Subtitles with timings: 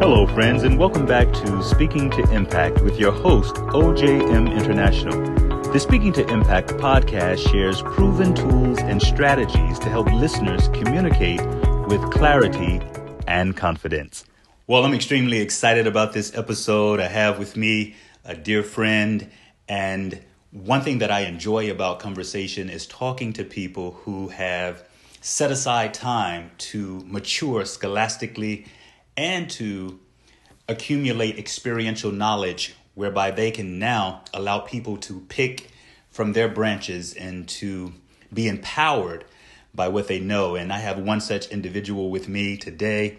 [0.00, 5.20] Hello, friends, and welcome back to Speaking to Impact with your host, OJM International.
[5.72, 11.44] The Speaking to Impact podcast shares proven tools and strategies to help listeners communicate
[11.88, 12.80] with clarity
[13.26, 14.24] and confidence.
[14.68, 17.00] Well, I'm extremely excited about this episode.
[17.00, 19.28] I have with me a dear friend,
[19.68, 20.22] and
[20.52, 24.88] one thing that I enjoy about conversation is talking to people who have
[25.20, 28.64] set aside time to mature scholastically
[29.18, 29.98] and to
[30.68, 35.70] accumulate experiential knowledge whereby they can now allow people to pick
[36.08, 37.92] from their branches and to
[38.32, 39.24] be empowered
[39.74, 40.54] by what they know.
[40.54, 43.18] And I have one such individual with me today.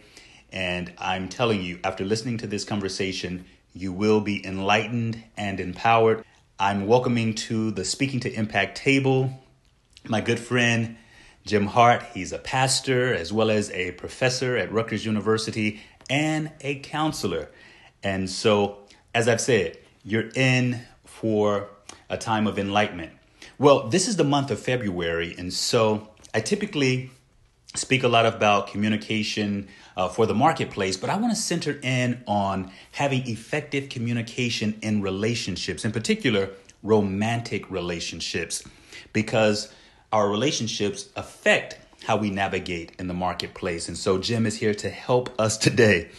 [0.51, 6.23] And I'm telling you, after listening to this conversation, you will be enlightened and empowered.
[6.57, 9.31] I'm welcoming to the Speaking to Impact table
[10.07, 10.95] my good friend,
[11.45, 12.03] Jim Hart.
[12.13, 17.49] He's a pastor as well as a professor at Rutgers University and a counselor.
[18.03, 18.79] And so,
[19.13, 21.69] as I've said, you're in for
[22.09, 23.11] a time of enlightenment.
[23.57, 27.11] Well, this is the month of February, and so I typically
[27.75, 32.23] speak a lot about communication uh, for the marketplace, but I want to center in
[32.25, 36.49] on having effective communication in relationships, in particular,
[36.81, 38.63] romantic relationships,
[39.13, 39.71] because
[40.11, 43.87] our relationships affect how we navigate in the marketplace.
[43.87, 46.09] And so Jim is here to help us today.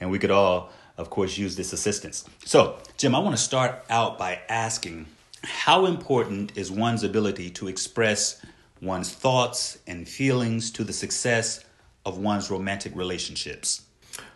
[0.00, 2.24] And we could all, of course, use this assistance.
[2.44, 5.06] So, Jim, I want to start out by asking
[5.42, 8.44] how important is one's ability to express
[8.80, 11.64] one's thoughts and feelings to the success
[12.04, 13.82] of one's romantic relationships?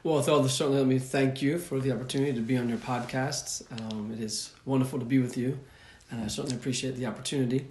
[0.03, 3.65] Well, Othello, certainly let me thank you for the opportunity to be on your podcast.
[3.81, 5.59] Um, it is wonderful to be with you,
[6.11, 7.67] and I certainly appreciate the opportunity.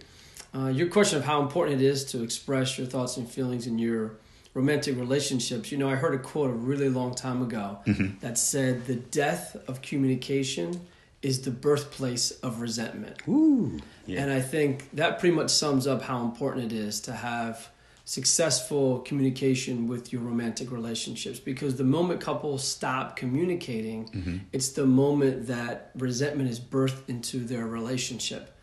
[0.56, 3.78] Uh, your question of how important it is to express your thoughts and feelings in
[3.78, 4.18] your
[4.54, 5.72] romantic relationships.
[5.72, 8.20] You know, I heard a quote a really long time ago mm-hmm.
[8.22, 10.88] that said, "The death of communication
[11.22, 14.22] is the birthplace of resentment." Ooh, yeah.
[14.22, 17.70] And I think that pretty much sums up how important it is to have
[18.06, 24.38] successful communication with your romantic relationships because the moment couples stop communicating, mm-hmm.
[24.54, 28.55] it's the moment that resentment is birthed into their relationship.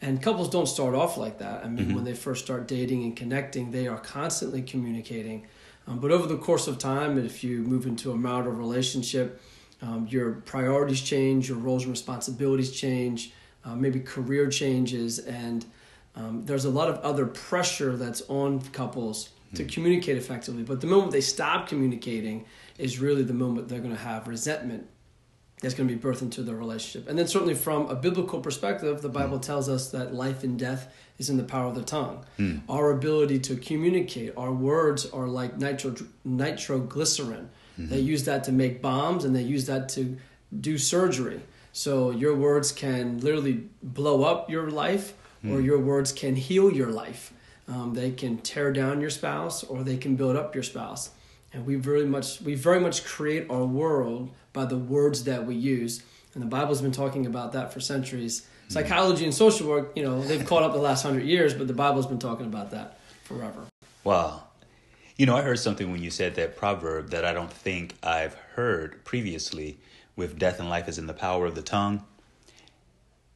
[0.00, 1.64] And couples don't start off like that.
[1.64, 1.94] I mean, mm-hmm.
[1.96, 5.46] when they first start dating and connecting, they are constantly communicating.
[5.88, 9.40] Um, but over the course of time, if you move into a marital relationship,
[9.82, 13.32] um, your priorities change, your roles and responsibilities change,
[13.64, 15.64] uh, maybe career changes, and
[16.14, 19.72] um, there's a lot of other pressure that's on couples to mm-hmm.
[19.72, 20.62] communicate effectively.
[20.62, 22.44] But the moment they stop communicating
[22.76, 24.88] is really the moment they're going to have resentment
[25.60, 27.08] that's going to be birthed into the relationship.
[27.08, 29.42] And then, certainly, from a biblical perspective, the Bible mm.
[29.42, 32.24] tells us that life and death is in the power of the tongue.
[32.38, 32.62] Mm.
[32.68, 37.50] Our ability to communicate, our words are like nitro, nitroglycerin.
[37.78, 37.88] Mm-hmm.
[37.88, 40.16] They use that to make bombs and they use that to
[40.60, 41.40] do surgery.
[41.72, 45.14] So, your words can literally blow up your life,
[45.44, 45.52] mm.
[45.52, 47.32] or your words can heal your life.
[47.66, 51.10] Um, they can tear down your spouse, or they can build up your spouse
[51.52, 55.54] and we very much we very much create our world by the words that we
[55.54, 56.02] use.
[56.34, 58.46] And the bible's been talking about that for centuries.
[58.66, 58.72] Hmm.
[58.74, 61.78] psychology and social work you know they've caught up the last hundred years but the
[61.84, 63.60] bible's been talking about that forever.
[64.04, 64.44] Wow
[65.16, 68.34] you know i heard something when you said that proverb that i don't think i've
[68.54, 69.78] heard previously
[70.16, 72.04] with death and life is in the power of the tongue.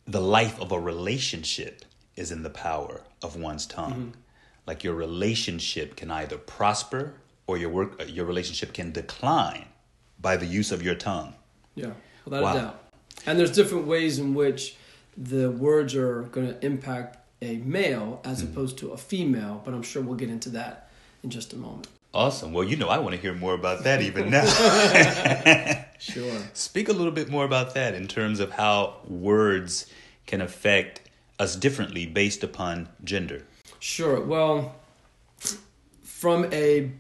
[0.07, 1.85] The life of a relationship
[2.17, 3.93] is in the power of one's tongue.
[3.93, 4.21] Mm-hmm.
[4.67, 7.15] like your relationship can either prosper
[7.47, 9.67] or your work uh, your relationship can decline
[10.23, 11.35] by the use of your tongue.
[11.75, 11.91] Yeah,
[12.25, 12.53] without wow.
[12.53, 12.83] a doubt.
[13.27, 14.77] And there's different ways in which
[15.17, 18.53] the words are going to impact a male as mm-hmm.
[18.53, 20.91] opposed to a female, but I'm sure we'll get into that
[21.23, 21.89] in just a moment.
[22.15, 22.53] Awesome.
[22.53, 24.45] Well, you know, I want to hear more about that even now.
[25.99, 26.41] sure.
[26.53, 29.87] Speak a little bit more about that in terms of how words
[30.27, 31.01] can affect
[31.39, 33.45] us differently based upon gender.
[33.81, 34.21] Sure.
[34.21, 34.77] Well,
[36.03, 36.93] from a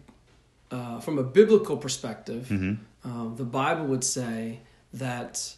[0.70, 2.82] uh, from a biblical perspective, mm-hmm.
[3.04, 4.60] Um, the Bible would say
[4.94, 5.56] that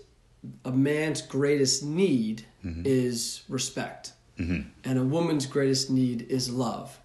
[0.64, 2.82] a man's greatest need mm-hmm.
[2.84, 4.68] is respect, mm-hmm.
[4.84, 6.98] and a woman's greatest need is love.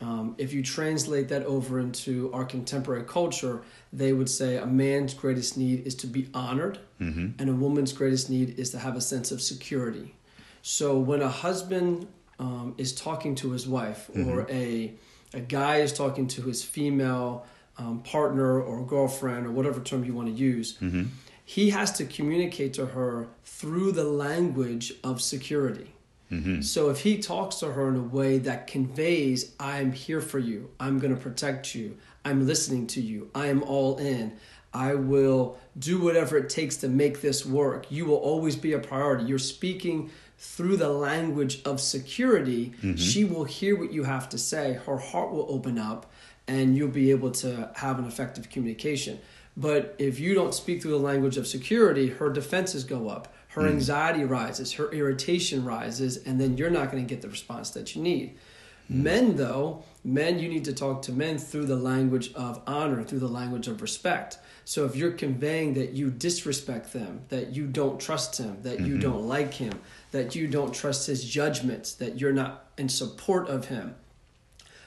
[0.00, 3.62] Um, if you translate that over into our contemporary culture,
[3.92, 7.30] they would say a man's greatest need is to be honored, mm-hmm.
[7.38, 10.14] and a woman's greatest need is to have a sense of security.
[10.62, 12.08] So when a husband
[12.38, 14.50] um, is talking to his wife, or mm-hmm.
[14.50, 14.94] a
[15.34, 17.46] a guy is talking to his female
[17.78, 21.04] um, partner or girlfriend or whatever term you want to use, mm-hmm.
[21.44, 25.92] he has to communicate to her through the language of security.
[26.30, 26.62] Mm-hmm.
[26.62, 30.70] So if he talks to her in a way that conveys, I'm here for you,
[30.80, 34.32] I'm going to protect you, I'm listening to you, I am all in,
[34.74, 37.90] I will do whatever it takes to make this work.
[37.90, 39.24] You will always be a priority.
[39.24, 42.72] You're speaking through the language of security.
[42.78, 42.96] Mm-hmm.
[42.96, 44.72] She will hear what you have to say.
[44.86, 46.10] Her heart will open up
[46.52, 49.18] and you'll be able to have an effective communication.
[49.56, 53.62] But if you don't speak through the language of security, her defenses go up, her
[53.62, 53.70] mm.
[53.70, 57.96] anxiety rises, her irritation rises, and then you're not going to get the response that
[57.96, 58.36] you need.
[58.90, 59.02] Mm.
[59.02, 63.20] Men, though, men, you need to talk to men through the language of honor, through
[63.20, 64.38] the language of respect.
[64.66, 68.86] So if you're conveying that you disrespect them, that you don't trust him, that mm-hmm.
[68.86, 73.48] you don't like him, that you don't trust his judgments, that you're not in support
[73.48, 73.94] of him,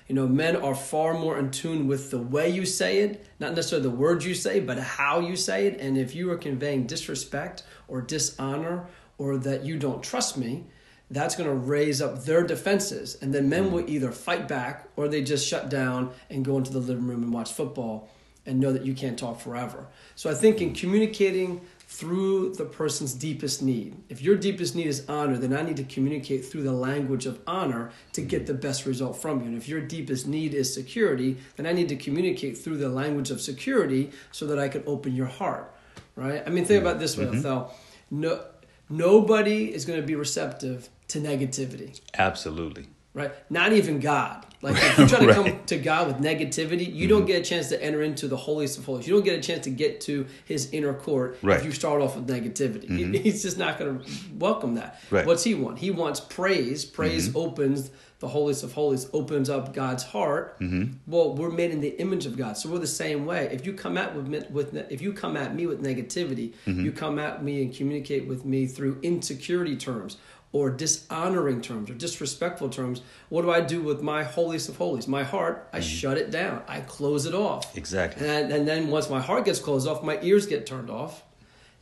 [0.08, 3.56] you know, men are far more in tune with the way you say it, not
[3.56, 5.80] necessarily the words you say, but how you say it.
[5.80, 8.88] And if you are conveying disrespect or dishonor
[9.18, 10.66] or that you don't trust me,
[11.10, 13.18] that's going to raise up their defenses.
[13.22, 16.72] And then men will either fight back or they just shut down and go into
[16.72, 18.10] the living room and watch football
[18.46, 19.88] and know that you can't talk forever.
[20.16, 23.96] So I think in communicating through the person's deepest need.
[24.10, 27.40] If your deepest need is honor, then I need to communicate through the language of
[27.46, 29.48] honor to get the best result from you.
[29.48, 33.30] And if your deepest need is security, then I need to communicate through the language
[33.30, 35.74] of security so that I can open your heart.
[36.16, 36.42] Right?
[36.46, 37.72] I mean, think about this way, mm-hmm.
[38.12, 38.42] No,
[38.90, 42.00] nobody is going to be receptive to negativity.
[42.18, 42.88] Absolutely.
[43.16, 43.34] Right?
[43.50, 44.46] Not even God.
[44.62, 45.36] Like if you try to right.
[45.36, 47.10] come to God with negativity, you mm-hmm.
[47.10, 49.08] don't get a chance to enter into the holiest of holies.
[49.08, 51.58] You don't get a chance to get to His inner court right.
[51.58, 52.90] if you start off with negativity.
[52.90, 53.14] Mm-hmm.
[53.24, 55.02] He's just not going to welcome that.
[55.10, 55.26] Right.
[55.26, 55.80] What's He want?
[55.80, 56.84] He wants praise.
[56.84, 57.38] Praise mm-hmm.
[57.38, 57.90] opens
[58.20, 60.60] the holiest of holies, opens up God's heart.
[60.60, 60.94] Mm-hmm.
[61.06, 63.50] Well, we're made in the image of God, so we're the same way.
[63.52, 66.86] If you come at with, with if you come at me with negativity, mm-hmm.
[66.86, 70.18] you come at me and communicate with me through insecurity terms
[70.56, 75.06] or dishonoring terms or disrespectful terms, what do I do with my holiest of holies?
[75.06, 75.86] My heart, I mm-hmm.
[75.86, 76.64] shut it down.
[76.66, 77.76] I close it off.
[77.78, 78.26] Exactly.
[78.26, 81.24] And, and then once my heart gets closed off, my ears get turned off.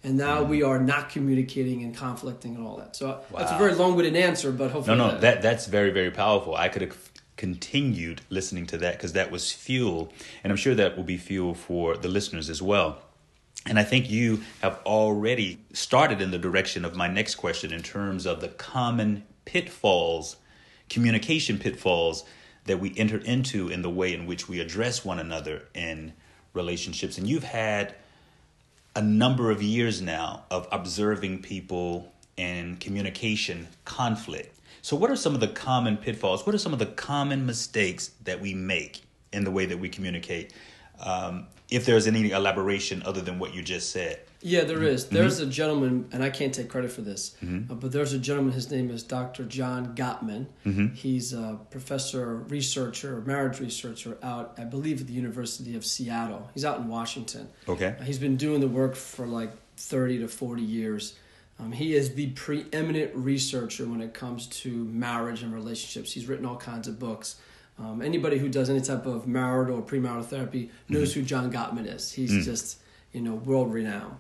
[0.04, 0.50] And now mm-hmm.
[0.50, 2.96] we are not communicating and conflicting and all that.
[2.96, 3.40] So wow.
[3.40, 6.56] that's a very long-winded answer, but hopefully no, no, that, that that's very, very powerful.
[6.56, 6.98] I could have
[7.38, 10.12] continued listening to that because that was fuel,
[10.44, 13.04] and I'm sure that will be fuel for the listeners as well.
[13.66, 17.82] And I think you have already started in the direction of my next question in
[17.82, 20.36] terms of the common pitfalls,
[20.90, 22.26] communication pitfalls
[22.66, 26.14] that we enter into in the way in which we address one another in
[26.54, 27.18] relationships.
[27.18, 27.96] And you've had
[28.96, 34.60] a number of years now of observing people in communication conflict.
[34.82, 36.46] So, what are some of the common pitfalls?
[36.46, 39.90] What are some of the common mistakes that we make in the way that we
[39.90, 40.54] communicate?
[41.00, 44.20] Um, if there's any elaboration other than what you just said.
[44.42, 45.06] Yeah, there is.
[45.06, 45.16] Mm-hmm.
[45.16, 47.72] There's a gentleman, and I can't take credit for this, mm-hmm.
[47.72, 48.54] uh, but there's a gentleman.
[48.54, 49.44] His name is Dr.
[49.46, 50.46] John Gottman.
[50.66, 50.94] Mm-hmm.
[50.94, 56.48] He's a professor, researcher, marriage researcher out, I believe, at the University of Seattle.
[56.54, 57.50] He's out in Washington.
[57.68, 57.96] Okay.
[58.00, 61.16] Uh, he's been doing the work for like 30 to 40 years.
[61.60, 66.12] Um, he is the preeminent researcher when it comes to marriage and relationships.
[66.12, 67.38] He's written all kinds of books.
[67.80, 71.22] Um, anybody who does any type of marital or premarital therapy knows mm-hmm.
[71.22, 72.12] who John Gottman is.
[72.12, 72.44] He's mm.
[72.44, 72.80] just,
[73.12, 74.18] you know, world renowned.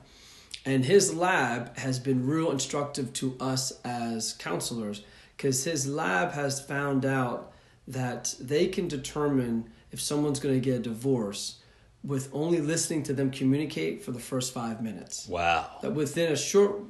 [0.66, 5.04] And his lab has been real instructive to us as counselors
[5.36, 7.52] because his lab has found out
[7.88, 11.60] that they can determine if someone's going to get a divorce
[12.04, 15.28] with only listening to them communicate for the first five minutes.
[15.28, 15.70] Wow.
[15.82, 16.82] That within a short,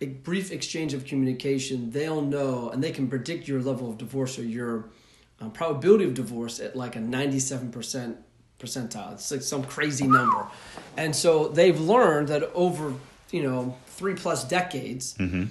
[0.00, 4.38] a brief exchange of communication, they'll know and they can predict your level of divorce
[4.38, 4.90] or your
[5.40, 8.16] um, probability of divorce at like a 97%
[8.58, 9.12] percentile.
[9.12, 10.46] It's like some crazy number.
[10.96, 12.94] And so they've learned that over,
[13.30, 15.44] you know, three plus decades, mm-hmm.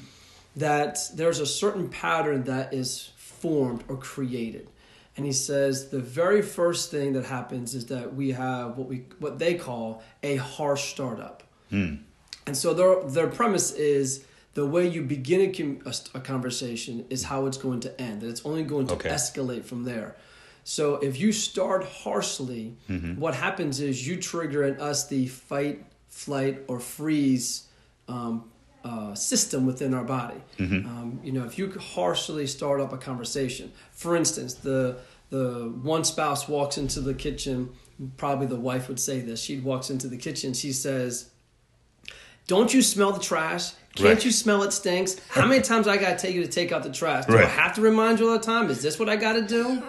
[0.57, 4.67] that there's a certain pattern that is formed or created.
[5.15, 9.05] And he says the very first thing that happens is that we have what we
[9.17, 11.41] what they call a harsh startup.
[11.71, 11.99] Mm.
[12.45, 14.25] And so their their premise is
[14.57, 15.39] the way you begin
[15.85, 19.09] a, a, conversation is how it's going to end, and it's only going to okay.
[19.09, 20.15] escalate from there.
[20.63, 23.19] So if you start harshly, mm-hmm.
[23.19, 27.67] what happens is you trigger in us the fight, flight, or freeze
[28.07, 28.49] um,
[28.83, 30.41] uh, system within our body.
[30.57, 30.87] Mm-hmm.
[30.87, 34.97] Um, you know, if you harshly start up a conversation, for instance, the
[35.29, 37.69] the one spouse walks into the kitchen.
[38.15, 39.39] Probably the wife would say this.
[39.39, 40.53] She walks into the kitchen.
[40.53, 41.29] She says,
[42.47, 43.73] "Don't you smell the trash?
[43.97, 44.25] Can't right.
[44.25, 45.19] you smell it stinks?
[45.29, 47.25] How many times I gotta tell you to take out the trash?
[47.25, 47.45] Do right.
[47.45, 48.69] I have to remind you all the time?
[48.69, 49.81] Is this what I gotta do?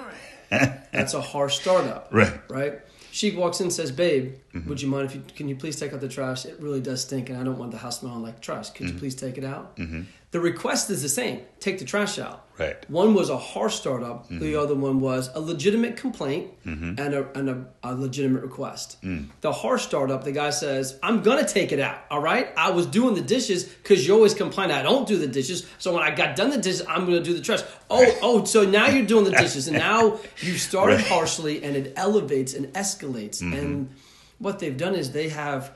[0.51, 2.09] That's a harsh startup.
[2.11, 2.41] Right.
[2.49, 2.81] Right.
[3.11, 4.69] She walks in and says, "Babe, mm-hmm.
[4.69, 6.45] would you mind if you can you please take out the trash?
[6.45, 8.71] It really does stink, and I don't want the house smelling like trash.
[8.71, 8.95] Could mm-hmm.
[8.95, 10.03] you please take it out?" Mm-hmm.
[10.31, 12.45] The request is the same: take the trash out.
[12.59, 12.91] Right.
[12.91, 14.29] One was a harsh startup.
[14.29, 18.97] The other one was a legitimate complaint and, a, and a, a legitimate request.
[19.41, 21.99] The harsh startup, the guy says, "I'm gonna take it out.
[22.11, 22.53] All right.
[22.57, 25.67] I was doing the dishes because you always complain I don't do the dishes.
[25.79, 27.63] So when I got done the dishes, I'm gonna do the trash.
[27.89, 28.45] Oh, oh.
[28.45, 31.07] So now you're doing the dishes, and now you started Right.
[31.07, 33.41] harshly, and it elevates and escalates.
[33.41, 33.95] And
[34.39, 35.73] what they've done is they have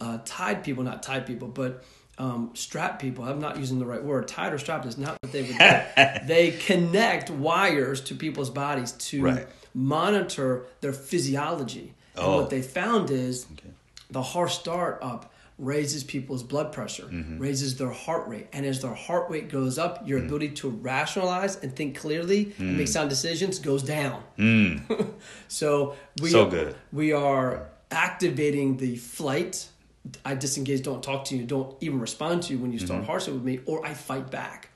[0.00, 1.84] uh, tied people, not tied people, but
[2.18, 3.24] um, strap people.
[3.24, 4.28] I'm not using the right word.
[4.28, 6.26] Tied or strapped is not what they would do.
[6.26, 9.46] they connect wires to people's bodies to Right.
[9.74, 11.94] monitor their physiology.
[12.16, 12.36] And Oh.
[12.40, 13.46] what they found is
[14.10, 17.38] the harsh start up raises people's blood pressure, Mm-hmm.
[17.38, 18.48] raises their heart rate.
[18.52, 20.08] And as their heart rate goes up, Mm.
[20.08, 24.22] your ability to rationalize and think clearly and make sound decisions goes down.
[25.48, 26.32] so we Mm.
[26.32, 26.74] So good.
[26.92, 29.68] we are activating the flight.
[30.24, 33.10] I disengage, don't talk to you, don't even respond to you when you start Mm-hmm.
[33.10, 34.68] harshly with me, or I fight back.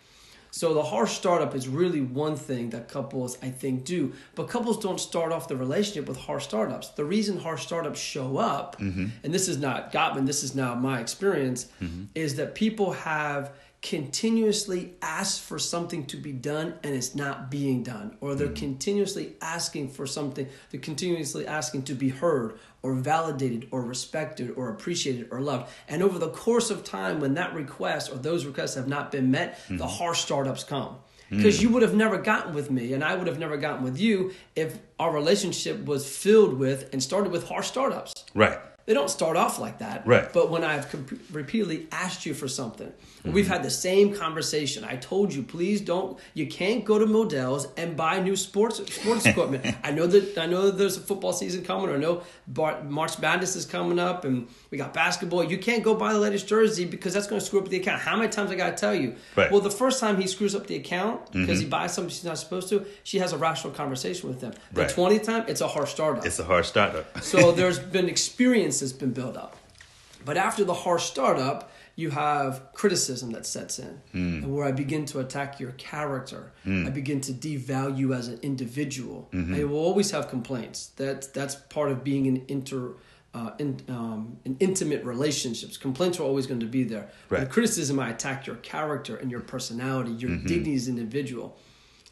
[0.50, 4.78] So the harsh startup is really one thing that couples I think do, but couples
[4.78, 6.90] don't start off the relationship with harsh startups.
[6.90, 9.06] The reason harsh startups show up, Mm-hmm.
[9.24, 11.66] and this is not Gottman, this is now my experience,
[12.14, 13.50] is that people have
[13.84, 18.56] continuously ask for something to be done and it's not being done, or they're mm.
[18.56, 24.70] continuously asking for something, they're continuously asking to be heard or validated or respected or
[24.70, 25.70] appreciated or loved.
[25.86, 29.30] And over the course of time, when that request or those requests have not been
[29.30, 29.84] met, the mm-hmm.
[29.84, 30.96] harsh startups come.
[31.30, 31.36] Mm.
[31.36, 33.98] Because you would have never gotten with me, and I would have never gotten with
[33.98, 38.14] you if our relationship was filled with and started with harsh startups.
[38.34, 38.58] Right.
[38.86, 40.06] They don't start off like that.
[40.06, 40.30] Right.
[40.32, 42.92] But when I've comp- repeatedly asked you for something,
[43.24, 44.84] we've had the same conversation.
[44.84, 46.18] I told you, please don't.
[46.34, 49.74] You can't go to Modell's and buy new sports sports equipment.
[49.82, 51.88] I know that I know that there's a football season coming.
[51.88, 55.42] Or I know Bar- March Madness is coming up, and we got basketball.
[55.42, 58.02] You can't go buy the latest jersey because that's going to screw up the account.
[58.02, 59.16] How many times I got to tell you?
[59.34, 59.50] Right.
[59.50, 61.70] Well, the first time he screws up the account because he mm-hmm.
[61.70, 64.52] buys something she's not supposed to, she has a rational conversation with him.
[64.72, 64.90] The Right.
[64.90, 66.26] twentieth time, it's a harsh startup.
[66.26, 67.22] It's a hard startup.
[67.22, 69.56] So there's been experience that's been built up.
[70.24, 75.04] But after the harsh startup, you have criticism that sets in, and where I begin
[75.06, 76.52] to attack your character.
[76.66, 79.28] I begin to devalue as an individual.
[79.32, 80.86] I will always have complaints.
[80.96, 82.94] That that's part of being an inter.
[83.36, 87.08] Uh, in, um, in intimate relationships, complaints are always going to be there.
[87.28, 87.50] Right.
[87.50, 91.58] criticism, I attack your character and your personality, your dignity as an individual.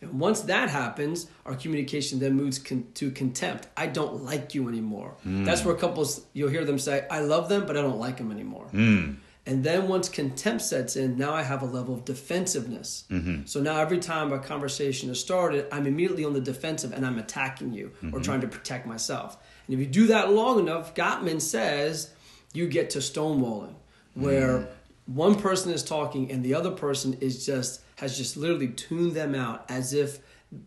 [0.03, 3.69] And once that happens, our communication then moves con- to contempt.
[3.77, 5.15] I don't like you anymore.
[5.23, 5.45] Hmm.
[5.45, 8.31] That's where couples, you'll hear them say, I love them, but I don't like them
[8.31, 8.67] anymore.
[8.67, 9.13] Hmm.
[9.45, 13.05] And then once contempt sets in, now I have a level of defensiveness.
[13.11, 13.47] Mm-hmm.
[13.47, 17.19] So now every time a conversation is started, I'm immediately on the defensive and I'm
[17.19, 18.21] attacking you or mm-hmm.
[18.21, 19.37] trying to protect myself.
[19.67, 22.11] And if you do that long enough, Gottman says
[22.53, 23.75] you get to stonewalling,
[24.15, 24.23] hmm.
[24.23, 24.69] where
[25.07, 29.35] one person is talking and the other person is just has just literally tuned them
[29.35, 30.19] out as if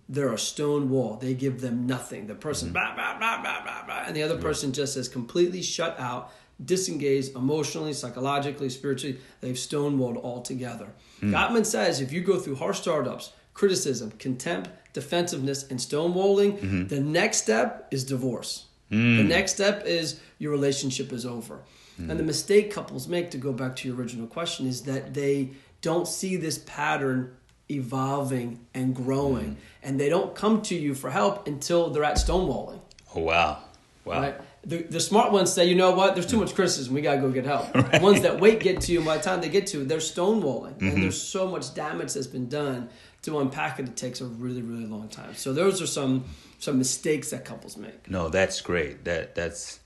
[0.09, 1.17] they're a stone wall.
[1.21, 2.27] They give them nothing.
[2.27, 2.95] The person mm-hmm.
[2.95, 6.31] blah blah blah blah, and the other person just is completely shut out,
[6.63, 9.19] disengaged emotionally, psychologically, spiritually.
[9.41, 10.87] They've stonewalled altogether.
[11.21, 11.31] Mm.
[11.31, 16.87] Gottman says if you go through harsh startups, criticism, contempt, defensiveness, and stonewalling, mm-hmm.
[16.87, 18.65] the next step is divorce.
[18.89, 19.27] The mm.
[19.27, 21.59] next step is your relationship is over.
[21.97, 22.27] And the mm.
[22.27, 25.51] mistake couples make, to go back to your original question, is that they
[25.85, 27.37] don't see this pattern
[27.69, 29.51] evolving and growing.
[29.51, 29.55] Mm.
[29.83, 32.79] And they don't come to you for help until they're at stonewalling.
[33.15, 33.59] Oh, wow.
[34.03, 34.21] Wow.
[34.21, 34.41] Right?
[34.63, 37.29] The, the smart ones say, you know what, there's too much criticism, we gotta go
[37.29, 37.71] get help.
[37.91, 39.85] The ones that wait get to you, and by the time they get to you,
[39.85, 40.79] they're stonewalling.
[40.79, 41.01] And mm-hmm.
[41.01, 42.89] there's so much damage that's been done
[43.21, 45.35] to unpack it, it takes a really, really long time.
[45.35, 46.25] So those are some
[46.57, 48.09] some mistakes that couples make.
[48.09, 49.05] No, that's great.
[49.05, 49.79] That that's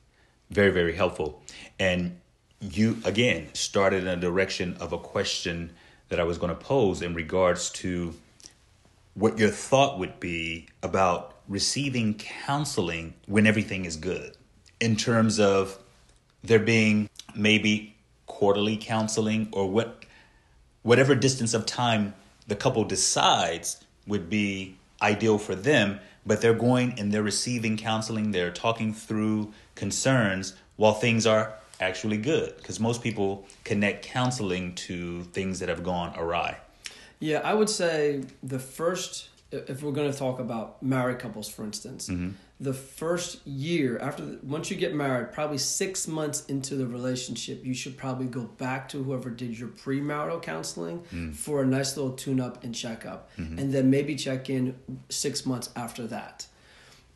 [0.50, 1.42] very very helpful.
[1.78, 2.20] And
[2.62, 5.72] you again started in a direction of a question
[6.10, 8.14] that I was going to pose in regards to
[9.14, 14.36] what your thought would be about receiving counseling when everything is good.
[14.80, 15.78] In terms of
[16.44, 20.06] there being maybe quarterly counseling or what
[20.84, 22.14] whatever distance of time
[22.48, 28.32] the couple decides would be ideal for them but they're going and they're receiving counseling
[28.32, 35.24] they're talking through concerns while things are actually good because most people connect counseling to
[35.26, 36.58] things that have gone awry
[37.20, 41.64] Yeah, I would say the first, if we're going to talk about married couples, for
[41.64, 42.30] instance, mm-hmm.
[42.60, 47.66] the first year after, the, once you get married, probably six months into the relationship,
[47.66, 51.36] you should probably go back to whoever did your premarital counseling mm.
[51.36, 53.30] for a nice little tune up and check up.
[53.38, 53.60] Mm-hmm.
[53.60, 54.76] And then maybe check in
[55.10, 56.48] six months after that.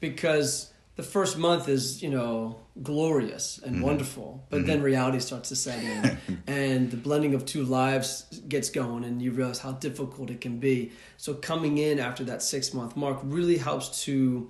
[0.02, 3.86] Because the first month is you know glorious and Mm-hmm.
[3.86, 6.18] wonderful but then reality starts to set in.
[6.48, 10.60] And the blending of two lives gets going and you realize how difficult it can
[10.60, 10.92] be.
[11.18, 14.50] So coming in after that six month mark really helps to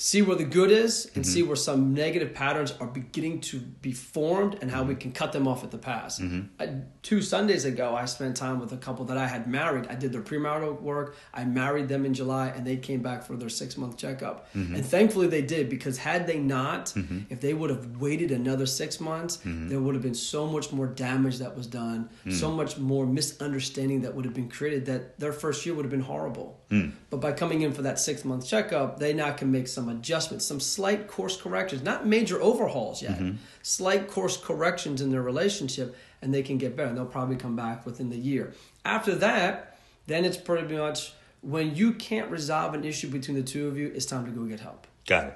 [0.00, 1.48] see where the good is and see mm-hmm.
[1.48, 5.00] where some negative patterns are beginning to be formed and how we mm-hmm.
[5.00, 6.18] can cut them off at the pass.
[6.18, 6.40] Mm-hmm.
[6.58, 6.70] I,
[7.02, 9.88] two Sundays ago, I spent time with a couple that I had married.
[9.88, 11.16] I did their premarital work.
[11.34, 14.48] I married them in July, and they came back for their six month checkup.
[14.54, 16.94] And thankfully, they did because had they not,
[17.28, 20.86] if they would have waited another six months, there would have been so much more
[20.86, 22.56] damage that was done, so mm.
[22.56, 26.00] much more misunderstanding that would have been created that their first year would have been
[26.00, 26.59] horrible.
[26.70, 26.90] Hmm.
[27.10, 30.46] But by coming in for that six month checkup, they now can make some adjustments,
[30.46, 33.36] some slight course corrections, not major overhauls yet, mm-hmm.
[33.62, 36.88] slight course corrections in their relationship, and they can get better.
[36.88, 38.54] And they'll probably come back within the year.
[38.84, 41.12] After that, then it's pretty much
[41.42, 44.44] when you can't resolve an issue between the two of you, it's time to go
[44.44, 44.86] get help.
[45.06, 45.34] Got it.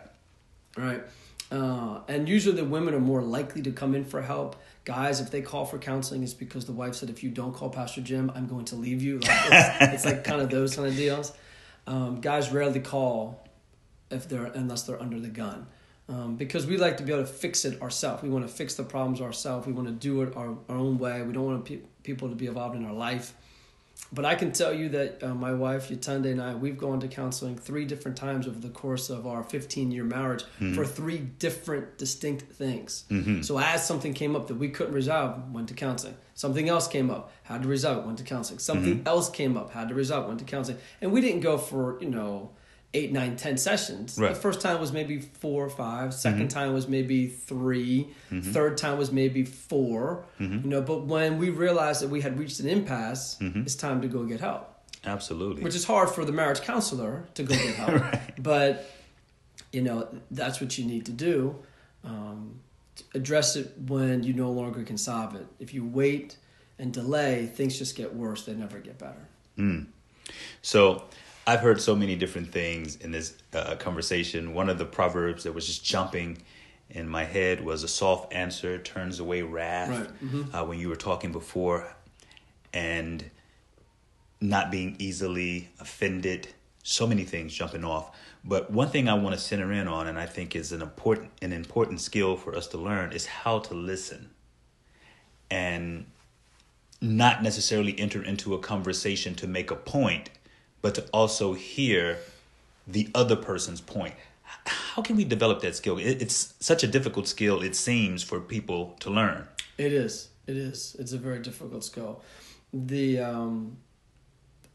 [0.77, 1.03] Right.
[1.51, 4.57] Uh, and usually the women are more likely to come in for help.
[4.85, 7.71] Guys, if they call for counseling, it's because the wife said, if you don't call
[7.71, 9.19] Pastor Jim, I'm going to leave you.
[9.19, 11.33] Like, it's, it's like kind of those kind of deals.
[11.87, 13.47] Um, guys rarely call
[14.11, 15.67] if they're unless they're under the gun.
[16.09, 18.23] Um, because we like to be able to fix it ourselves.
[18.23, 19.67] We want to fix the problems ourselves.
[19.67, 21.23] We want to do it our, our own way.
[21.23, 23.35] We don't want pe- people to be involved in our life.
[24.13, 27.09] But I can tell you that uh, my wife, Yatunde, and I, we've gone to
[27.09, 30.75] counseling three different times over the course of our 15 year marriage mm-hmm.
[30.75, 33.05] for three different distinct things.
[33.11, 33.43] Mm-hmm.
[33.43, 36.17] So, as something came up that we couldn't resolve, went to counseling.
[36.35, 38.59] Something else came up, had to resolve went to counseling.
[38.59, 39.09] Something mm-hmm.
[39.09, 40.79] else came up, had to resolve went to counseling.
[41.01, 42.51] And we didn't go for, you know,
[42.95, 44.19] eight, nine, ten sessions.
[44.19, 44.35] Right.
[44.35, 46.11] The first time was maybe four or five.
[46.11, 46.49] 2nd mhm.
[46.49, 48.53] time was maybe 3 mhm.
[48.53, 50.65] Third time was maybe 4 mhm.
[50.65, 54.09] You know, but when we realized that we had reached an impasse, it's time to
[54.09, 54.71] go get help.
[55.05, 55.63] Absolutely.
[55.63, 58.03] Which is hard for the marriage counselor to go get help.
[58.39, 58.91] But
[59.73, 61.57] you know, that's what you need to do.
[62.05, 62.61] Um,
[63.15, 65.47] address it when you no longer can solve it.
[65.59, 66.37] If you wait
[66.79, 68.45] and delay, things just get worse.
[68.45, 69.29] They never get better.
[69.57, 69.83] Hmm.
[70.63, 71.05] So
[71.47, 74.55] I've heard so many different things in this uh, conversation.
[74.55, 76.39] One of the proverbs that was just jumping
[76.91, 80.11] in my head was a soft answer turns away wrath.
[80.23, 80.55] Right.
[80.55, 81.95] Uh, when you were talking before,
[82.73, 83.31] and
[84.41, 86.49] not being easily offended.
[86.83, 88.15] So many things jumping off.
[88.45, 91.31] But one thing I want to center in on, and I think is an important
[91.41, 94.31] an important skill for us to learn, is how to listen.
[95.51, 96.07] And
[97.01, 100.31] not necessarily enter into a conversation to make a point,
[100.85, 102.19] but to also hear
[102.87, 104.15] the other person's point.
[104.67, 105.97] How can we develop that skill?
[105.97, 109.49] It's such a difficult skill, it seems, for people to learn.
[109.79, 110.29] It is.
[110.47, 110.95] It is.
[110.99, 112.21] It's a very difficult skill.
[112.75, 113.79] The um,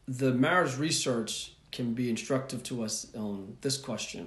[0.08, 4.24] the marriage research can be instructive to us on this question.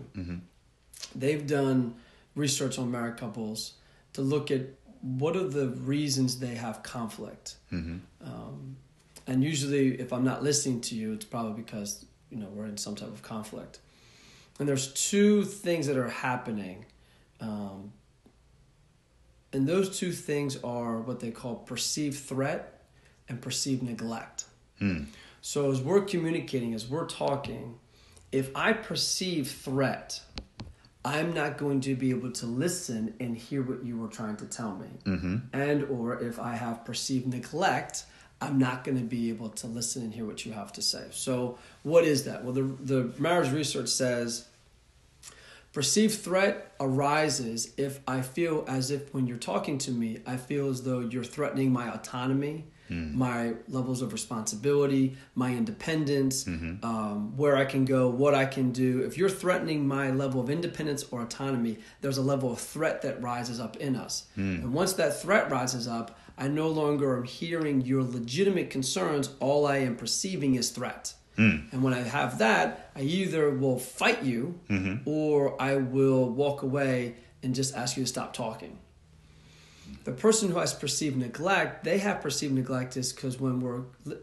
[1.13, 1.95] They've done
[2.33, 3.73] research on married couples
[4.13, 4.61] to look at
[5.01, 7.57] what are the reasons they have conflict.
[8.23, 8.77] Um,
[9.27, 12.77] and usually, if I'm not listening to you, it's probably because you know we're in
[12.77, 13.79] some type of conflict.
[14.59, 16.85] And there's two things that are happening.
[17.41, 17.91] Um,
[19.51, 22.83] and those two things are what they call perceived threat
[23.29, 24.45] and perceived neglect.
[25.41, 27.79] So as we're communicating, as we're talking,
[28.31, 30.19] if I perceive threat,
[31.05, 34.45] I'm not going to be able to listen and hear what you were trying to
[34.45, 34.87] tell me.
[35.53, 38.05] And or if I have perceived neglect,
[38.43, 41.05] I'm not going to be able to listen and hear what you have to say.
[41.11, 42.43] So what is that?
[42.43, 44.45] Well, the the marriage research says
[45.73, 50.69] Perceived threat arises if I feel as if when you're talking to me, I feel
[50.69, 53.17] as though you're threatening my autonomy, hmm.
[53.17, 56.85] my levels of responsibility, my independence, mm-hmm.
[56.85, 59.01] um, where I can go, what I can do.
[59.01, 63.19] If you're threatening my level of independence or autonomy, there's a level of threat that
[63.23, 64.27] rises up in us.
[64.35, 64.57] Hmm.
[64.57, 69.29] And once that threat rises up, I no longer am hearing your legitimate concerns.
[69.39, 71.13] All I am perceiving is threat.
[71.37, 71.59] Hmm.
[71.71, 75.07] And when I have that, I either will fight you mm-hmm.
[75.07, 78.77] or I will walk away and just ask you to stop talking.
[80.03, 83.81] The person who has perceived neglect, they have perceived neglect is because when we're,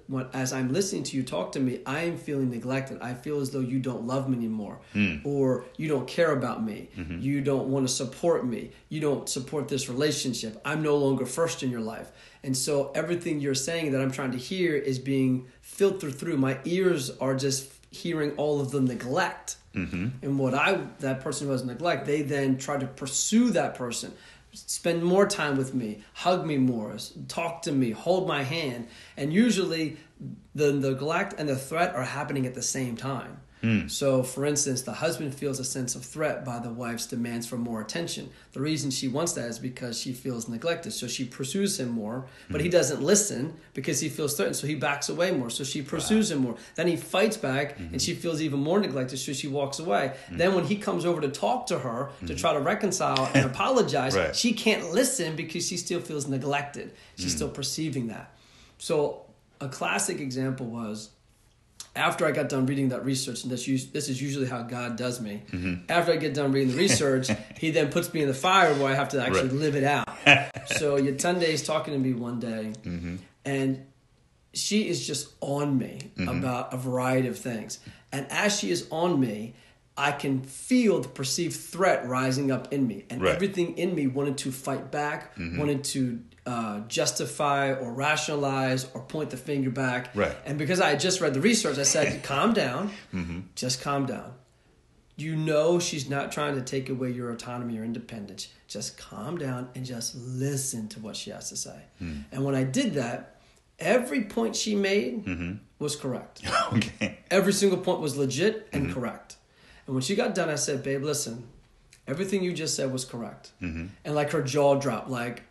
[0.09, 3.01] when, as I'm listening to you talk to me, I am feeling neglected.
[3.01, 5.17] I feel as though you don't love me anymore, hmm.
[5.25, 7.21] or you don't care about me, mm-hmm.
[7.21, 10.61] you don't want to support me, you don't support this relationship.
[10.65, 12.11] I'm no longer first in your life,
[12.43, 16.37] and so everything you're saying that I'm trying to hear is being filtered through.
[16.37, 20.09] My ears are just hearing all of the neglect, mm-hmm.
[20.23, 24.13] and what I that person who has neglect, they then try to pursue that person
[24.53, 26.97] spend more time with me, hug me more,
[27.29, 28.89] talk to me, hold my hand.
[29.17, 29.97] And usually
[30.55, 33.41] the neglect and the threat are happening at the same time.
[33.61, 33.89] Hmm.
[33.89, 37.57] So, for instance, the husband feels a sense of threat by the wife's demands for
[37.57, 38.31] more attention.
[38.53, 40.93] The reason she wants that is because she feels neglected.
[40.93, 42.73] So she pursues him more, but he hmm.
[42.73, 44.57] doesn't listen because he feels threatened.
[44.57, 45.51] So he backs away more.
[45.51, 46.57] So she pursues him more.
[46.75, 47.99] Then he fights back and hmm.
[47.99, 49.19] she feels even more neglected.
[49.19, 50.15] So she walks away.
[50.31, 54.17] Then when he comes over to talk to her to try to reconcile and apologize,
[54.17, 54.35] Right.
[54.35, 56.93] she can't listen because she still feels neglected.
[57.17, 58.35] She's still perceiving that.
[58.79, 59.27] So
[59.61, 61.11] a classic example was
[61.97, 65.21] after I got done reading that research, and this, this is usually how God does
[65.21, 65.43] me.
[65.51, 65.91] Mm-hmm.
[65.91, 68.91] After I get done reading the research, He then puts me in the fire where
[68.91, 69.53] I have to actually Right.
[69.53, 70.09] live it out.
[70.79, 73.17] so Yatunde is talking to me one day, mm-hmm.
[73.45, 73.85] and
[74.53, 76.29] she is just on me mm-hmm.
[76.29, 77.79] about a variety of things.
[78.13, 79.55] And as she is on me,
[79.97, 83.35] I can feel the perceived threat rising up in me, and Right.
[83.35, 85.59] everything in me wanted to fight back, mm-hmm.
[85.59, 90.11] wanted to uh, justify or rationalize or point the finger back.
[90.15, 90.35] Right.
[90.47, 93.41] And because I had just read the research, I said, "Calm down, mm-hmm.
[93.55, 94.33] just calm down."
[95.17, 98.49] You know she's not trying to take away your autonomy or independence.
[98.69, 101.79] Just calm down and just listen to what she has to say.
[101.99, 102.21] Hmm.
[102.33, 103.41] And when I did that,
[103.79, 105.53] every point she made mm-hmm.
[105.79, 106.43] was correct.
[106.73, 107.19] okay.
[107.31, 109.37] Every single point was legit and correct.
[109.91, 111.49] And when she got done, I said, "Babe, listen,
[112.07, 113.87] everything you just said was correct." Mm-hmm.
[114.05, 115.43] And like her jaw dropped, like,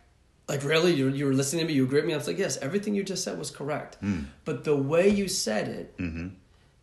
[0.48, 2.14] like really, you you were listening to me, you agree with me.
[2.14, 4.24] I was like, "Yes, everything you just said was correct." Mm.
[4.46, 6.28] But the way you said it mm-hmm.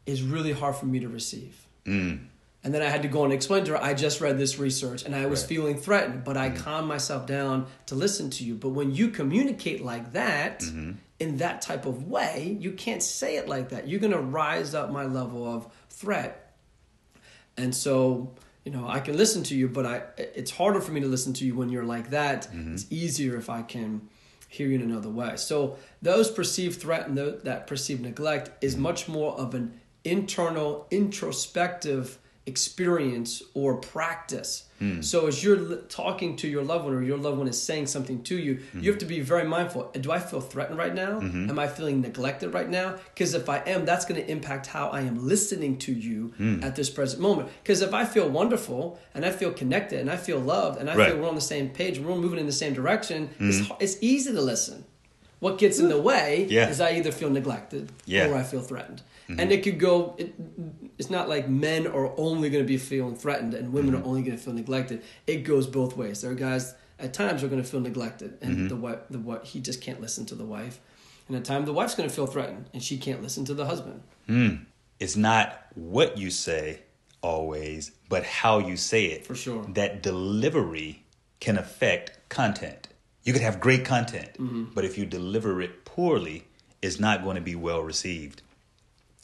[0.06, 1.66] is really hard for me to receive.
[1.88, 2.28] Mm.
[2.64, 5.04] And then I had to go and explain to her, I just read this research
[5.06, 5.50] and I was Right.
[5.50, 6.64] feeling threatened, but I mm-hmm.
[6.64, 8.56] calmed myself down to listen to you.
[8.56, 10.64] But when you communicate like that,
[11.20, 13.88] in that type of way, you can't say it like that.
[13.88, 16.47] You're going to rise up my level of threat.
[17.58, 21.02] And so, you know, I can listen to you, but I it's harder for me
[21.02, 22.44] to listen to you when you're like that.
[22.44, 22.74] Mm-hmm.
[22.74, 24.08] It's easier if I can
[24.50, 25.36] hear you in another way.
[25.38, 28.84] So those perceived threat and that perceived neglect is mm-hmm.
[28.84, 34.64] much more of an internal, introspective experience or practice.
[34.80, 35.02] Hmm.
[35.02, 38.22] So as you're talking to your loved one or your loved one is saying something
[38.24, 38.80] to you, hmm.
[38.80, 39.92] you have to be very mindful.
[39.96, 41.20] Uh, do I feel threatened right now?
[41.20, 41.50] Hmm.
[41.50, 42.96] Am I feeling neglected right now?
[43.14, 46.76] Because if I am, that's going to impact how I am listening to you at
[46.76, 47.50] this present moment.
[47.64, 50.96] Because if I feel wonderful and I feel connected and I feel loved and I
[50.96, 51.12] Right.
[51.12, 54.32] feel we're on the same page, we're moving in the same direction, it's, it's easy
[54.34, 54.86] to listen.
[55.40, 56.70] What gets in the way Yeah.
[56.70, 58.28] is I either feel neglected Yeah.
[58.28, 59.02] or I feel threatened.
[59.30, 59.40] Mm-hmm.
[59.40, 60.34] And it could go, it,
[60.98, 64.08] it's not like men are only going to be feeling threatened and women are mm-hmm.
[64.08, 65.04] only going to feel neglected.
[65.26, 66.22] It goes both ways.
[66.22, 68.68] There are guys at times are going to feel neglected and mm-hmm.
[68.70, 70.80] the what the what he just can't listen to the wife.
[71.28, 73.66] And at times the wife's going to feel threatened and she can't listen to the
[73.66, 74.02] husband.
[74.28, 74.56] Hmm.
[75.00, 76.82] It's not what you say
[77.22, 79.26] always, but how you say it.
[79.26, 79.66] For sure.
[79.74, 81.04] That delivery
[81.40, 82.88] can affect content.
[83.24, 84.30] You could have great content,
[84.74, 86.48] but if you deliver it poorly,
[86.82, 88.42] it's not going to be well received.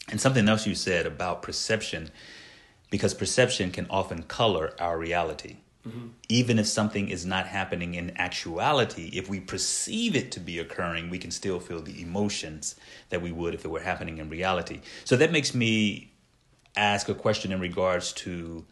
[0.10, 2.12] And something else you said about perception,
[2.90, 5.58] because perception can often color our reality.
[5.88, 6.08] Mm-hmm.
[6.30, 11.10] Even if something is not happening in actuality, if we perceive it to be occurring,
[11.10, 12.76] we can still feel the emotions
[13.10, 14.80] that we would if it were happening in reality.
[15.04, 16.14] So that makes me
[16.76, 18.66] ask a question in regards to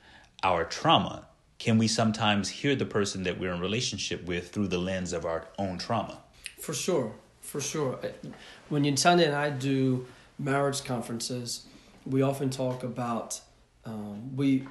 [0.43, 1.27] our trauma.
[1.59, 5.25] Can we sometimes hear the person that we're in relationship with through the lens of
[5.25, 6.19] our own trauma?
[6.59, 7.99] For sure, for sure.
[8.69, 10.07] When Yintanda and I do
[10.43, 11.65] marriage conferences,
[12.05, 13.39] we often talk about
[13.85, 14.63] um, we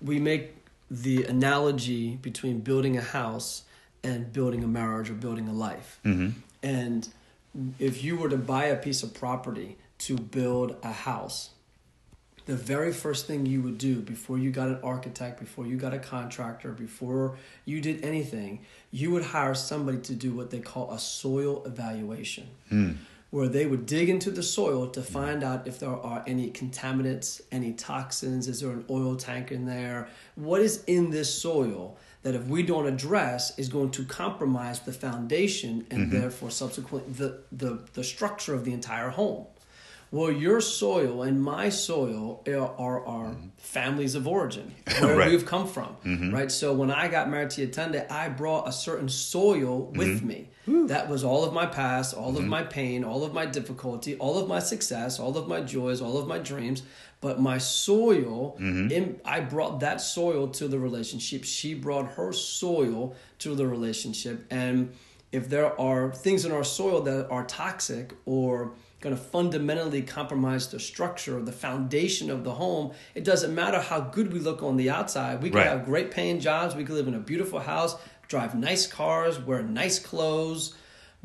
[0.00, 0.54] we make
[0.90, 3.64] the analogy between building a house
[4.02, 5.98] and building a marriage or building a life.
[6.62, 7.08] And
[7.78, 11.50] if you were to buy a piece of property to build a house,
[12.46, 15.94] the very first thing you would do before you got an architect, before you got
[15.94, 18.60] a contractor, before you did anything,
[18.90, 22.46] you would hire somebody to do what they call a soil evaluation,
[23.34, 27.40] where they would dig into the soil to find out if there are any contaminants,
[27.50, 32.36] any toxins, is there an oil tank in there, what is in this soil that
[32.36, 36.20] if we don't address is going to compromise the foundation and mm-hmm.
[36.20, 39.44] therefore subsequently the, the, the structure of the entire home.
[40.14, 45.28] Well, your soil and my soil eh, are, are our families of origin, where Right.
[45.28, 46.32] we've come from, mm-hmm.
[46.32, 46.52] right?
[46.52, 50.26] So when I got married to Yatunde, I brought a certain soil with mm-hmm.
[50.28, 50.50] me.
[50.86, 52.48] That was all of my past, all of mm-hmm.
[52.48, 56.16] my pain, all of my difficulty, all of my success, all of my joys, all
[56.16, 56.84] of my dreams.
[57.20, 61.42] But my soil, in, I brought that soil to the relationship.
[61.42, 64.46] She brought her soil to the relationship.
[64.48, 64.92] And
[65.32, 68.74] if there are things in our soil that are toxic or
[69.04, 73.78] going to fundamentally compromise the structure, of the foundation of the home, it doesn't matter
[73.78, 75.42] how good we look on the outside.
[75.42, 75.68] We can Right.
[75.68, 77.94] have great paying jobs, we can live in a beautiful house,
[78.28, 80.74] drive nice cars, wear nice clothes,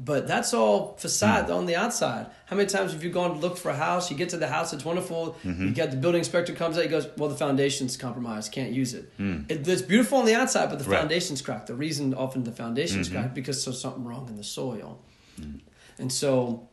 [0.02, 1.58] But that's all facade mm.
[1.58, 2.28] on the outside.
[2.46, 4.10] How many times have you gone to look for a house?
[4.10, 5.36] You get to the house, it's wonderful.
[5.44, 5.66] Mm-hmm.
[5.66, 8.94] You get the building inspector comes out, he goes, "Well, the foundation's compromised, can't use
[8.94, 9.52] it." Mm.
[9.52, 11.00] it it's beautiful on the outside, but the right.
[11.00, 11.68] foundation's cracked.
[11.68, 13.18] The reason often the foundation's mm-hmm.
[13.18, 15.02] cracked because there's something wrong in the soil,
[15.38, 15.60] mm.
[15.98, 16.69] and so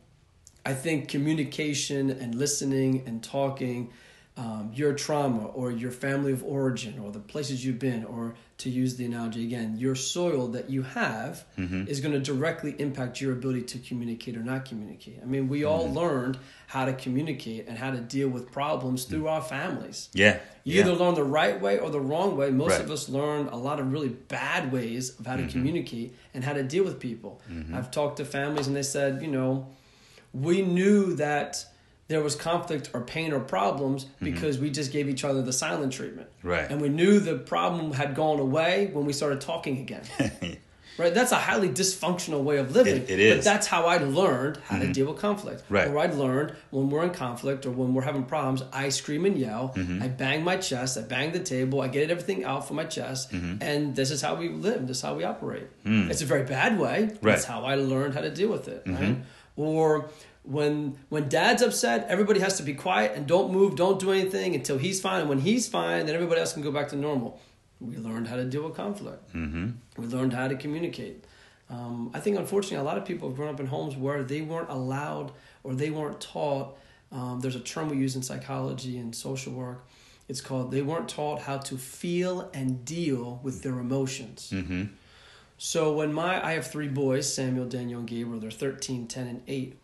[0.67, 3.93] I think communication and listening and talking
[4.35, 8.69] um, your trauma or your family of origin or the places you've been, or to
[8.69, 11.87] use the analogy again, your soil that you have mm-hmm.
[11.87, 15.19] is going to directly impact your ability to communicate or not communicate.
[15.23, 15.97] I mean, we all mm-hmm.
[15.97, 19.31] learned how to communicate and how to deal with problems through mm.
[19.31, 20.09] our families.
[20.13, 20.37] Yeah.
[20.65, 20.81] You yeah.
[20.81, 22.51] either learn the right way or the wrong way.
[22.51, 22.81] Most right.
[22.81, 25.51] of us learn a lot of really bad ways of how to mm-hmm.
[25.51, 27.41] communicate and how to deal with people.
[27.49, 27.73] Mm-hmm.
[27.73, 29.69] I've talked to families and they said, you know,
[30.41, 31.65] we knew that
[32.07, 34.25] there was conflict or pain or problems mm-hmm.
[34.25, 34.65] because mm-hmm.
[34.65, 36.29] we just gave each other the silent treatment.
[36.41, 36.69] Right.
[36.69, 40.03] And we knew the problem had gone away when we started talking again.
[40.97, 41.13] right.
[41.13, 42.95] That's a highly dysfunctional way of living.
[42.95, 43.37] it, it is.
[43.37, 44.87] But that's how I learned how mm-hmm.
[44.87, 45.63] to deal with conflict.
[45.69, 45.89] Right.
[45.89, 49.37] Or I learned when we're in conflict or when we're having problems, I scream and
[49.37, 49.73] yell.
[49.75, 50.01] Mm-hmm.
[50.01, 50.97] I bang my chest.
[50.97, 51.81] I bang the table.
[51.81, 53.33] I get everything out from my chest.
[53.33, 53.61] Mm-hmm.
[53.61, 54.87] And this is how we live.
[54.87, 55.67] This is how we operate.
[55.83, 56.09] Mm.
[56.09, 57.01] It's a very bad way.
[57.01, 57.21] Right.
[57.21, 58.83] That's how I learned how to deal with it.
[58.85, 59.17] Right.
[59.57, 60.09] Or
[60.43, 64.55] when when dad's upset, everybody has to be quiet and don't move, don't do anything
[64.55, 65.21] until he's fine.
[65.21, 67.41] And when he's fine, then everybody else can go back to normal.
[67.81, 69.33] We learned how to deal with conflict.
[69.33, 69.71] Mm-hmm.
[69.97, 71.25] We learned how to communicate.
[71.69, 74.41] Um, I think, unfortunately, a lot of people have grown up in homes where they
[74.41, 75.31] weren't allowed
[75.63, 76.77] or they weren't taught.
[77.11, 79.85] Um, there's a term we use in psychology and social work.
[80.29, 84.51] It's called they weren't taught how to feel and deal with their emotions.
[84.53, 84.85] Mm-hmm.
[85.57, 88.39] So when my I have three boys, Samuel, Daniel, and Gabriel.
[88.39, 89.77] They're 13, 10, and 8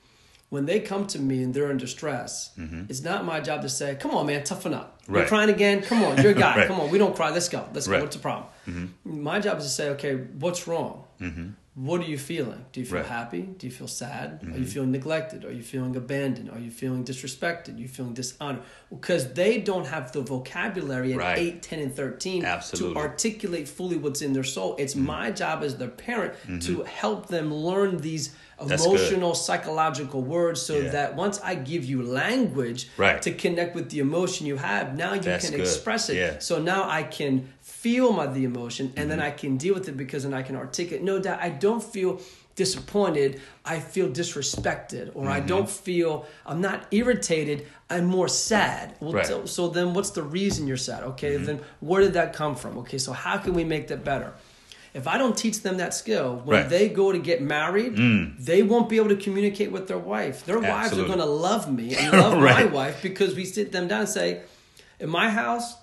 [0.53, 2.83] when they come to me and they're in distress, mm-hmm.
[2.87, 5.01] it's not my job to say, "Come on, man, toughen up.
[5.07, 5.21] Right.
[5.21, 5.81] You're crying again.
[5.81, 6.57] Come on, you're a guy.
[6.57, 6.67] right.
[6.67, 7.31] Come on, we don't cry.
[7.31, 7.67] Let's go.
[7.73, 7.97] Let's right.
[7.97, 8.03] go.
[8.03, 9.23] What's the problem?" Mm-hmm.
[9.23, 11.05] My job is to say, "Okay, what's wrong?
[11.19, 11.49] Mm-hmm.
[11.75, 12.65] What are you feeling?
[12.71, 13.41] Do you feel happy?
[13.41, 14.41] Do you feel sad?
[14.43, 14.63] Are you mm-hmm.
[14.65, 15.43] feeling neglected?
[15.43, 16.51] Are you feeling abandoned?
[16.51, 17.77] Are you feeling disrespected?
[17.77, 18.61] Are you feeling dishonored?
[18.91, 22.93] Because they don't have the vocabulary at 8, 10, and 13 Absolutely.
[22.93, 24.75] to articulate fully what's in their soul.
[24.77, 25.07] It's mm-hmm.
[25.07, 26.85] my job as their parent to mm-hmm.
[26.85, 30.89] help them learn these emotional, psychological words so yeah.
[30.91, 33.21] that once I give you language right.
[33.21, 35.61] to connect with the emotion you have, now you That's can good.
[35.61, 36.17] express it.
[36.17, 36.39] Yeah.
[36.39, 39.09] So now I can feel my the emotion and mm-hmm.
[39.09, 41.03] then I can deal with it because then I can articulate.
[41.03, 42.19] No doubt I don't feel
[42.55, 45.31] disappointed, I feel disrespected, or mm-hmm.
[45.31, 48.95] I don't feel, I'm not irritated, I'm more sad.
[48.99, 49.25] Well, right.
[49.25, 51.03] so, so, then what's the reason you're sad?
[51.03, 51.45] Okay, mm-hmm.
[51.45, 52.77] then where did that come from?
[52.79, 54.33] Okay, so how can we make that better?
[54.93, 56.69] If I don't teach them that skill, when right.
[56.69, 58.37] they go to get married, mm.
[58.37, 60.45] they won't be able to communicate with their wife.
[60.45, 60.69] Their Absolutely.
[60.69, 62.65] wives are going to love me and love right.
[62.67, 64.43] my wife because we sit them down and say,
[64.99, 65.75] in my house,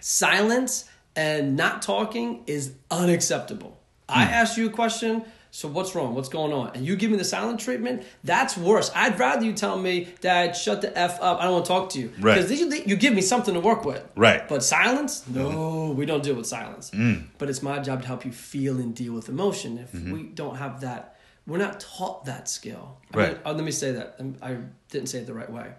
[0.00, 3.80] silence and not talking is unacceptable.
[4.08, 4.16] Mm.
[4.16, 6.14] I ask you a question, so what's wrong?
[6.14, 6.70] What's going on?
[6.74, 8.04] And you give me the silent treatment?
[8.24, 8.90] That's worse.
[8.94, 11.40] I'd rather you tell me, Dad, shut the f up.
[11.40, 12.10] I don't want to talk to you.
[12.18, 12.36] Right.
[12.36, 14.02] Because you, you give me something to work with.
[14.16, 14.48] Right.
[14.48, 15.28] But silence?
[15.28, 16.90] No, we don't deal with silence.
[16.92, 17.26] Mm.
[17.36, 19.76] But it's my job to help you feel and deal with emotion.
[19.76, 20.12] If mm-hmm.
[20.12, 22.96] we don't have that, we're not taught that skill.
[23.12, 23.32] I right.
[23.32, 24.18] Mean, oh, let me say that.
[24.40, 24.56] I
[24.88, 25.74] didn't say it the right way.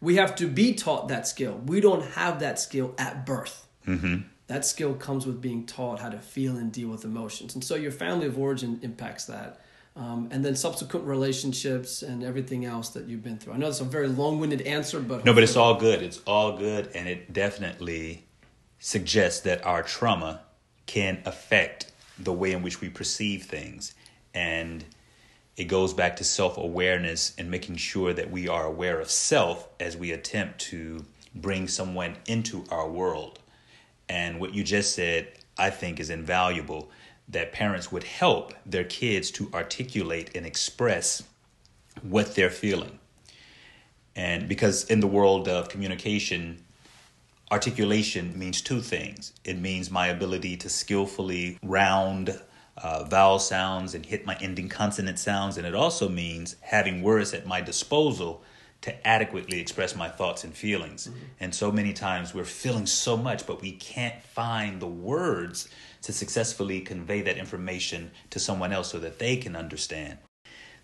[0.00, 1.60] We have to be taught that skill.
[1.66, 3.66] We don't have that skill at birth.
[3.86, 7.54] Mm-hmm that skill comes with being taught how to feel and deal with emotions.
[7.54, 9.60] And so your family of origin impacts that.
[9.94, 13.52] Um, and then subsequent relationships and everything else that you've been through.
[13.52, 16.02] I know it's a very long-winded answer, but no, but it's all good.
[16.02, 18.24] It's all good, and it definitely
[18.80, 20.40] suggests that our trauma
[20.86, 23.94] can affect the way in which we perceive things,
[24.34, 24.84] and
[25.56, 29.96] it goes back to self-awareness and making sure that we are aware of self as
[29.96, 31.04] we attempt to
[31.36, 33.38] bring someone into our world.
[34.10, 36.90] And what you just said, I think, is invaluable
[37.28, 41.22] that parents would help their kids to articulate and express
[42.02, 42.98] what they're feeling.
[44.16, 46.64] And because in the world of communication,
[47.52, 52.40] articulation means two things it means my ability to skillfully round
[52.76, 57.32] uh, vowel sounds and hit my ending consonant sounds, and it also means having words
[57.32, 58.42] at my disposal
[58.82, 61.06] to adequately express my thoughts and feelings.
[61.06, 61.18] Mm-hmm.
[61.40, 65.68] And so many times we're feeling so much, but we can't find the words
[66.02, 70.18] to successfully convey that information to someone else so that they can understand.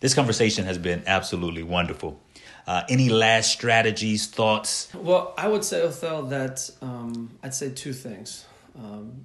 [0.01, 2.21] This conversation has been absolutely wonderful.
[2.67, 4.93] Uh, any last strategies, thoughts?
[4.95, 8.45] Well, I would say, Othel, that um, I'd say two things.
[8.77, 9.25] Um,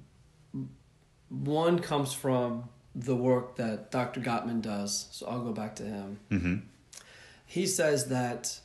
[1.28, 4.20] one comes from the work that Dr.
[4.20, 6.20] Gottman does, so I'll go back to him.
[6.30, 6.56] Mm-hmm
[7.52, 8.58] he says that